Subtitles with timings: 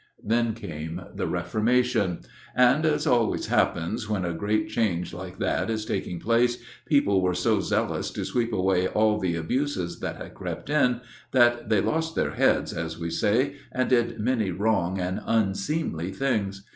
[0.23, 2.21] Then came the Reformation;
[2.55, 7.35] and, as always happens when a great change like that is taking place, people were
[7.35, 11.01] so zealous to sweep away all the abuses that had crept in,
[11.33, 16.63] that they 'lost their heads,' as we say, and did many wrong and unseemly things.